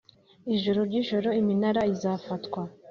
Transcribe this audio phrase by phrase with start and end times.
[0.55, 2.59] ijoro ryijoro iminara izafata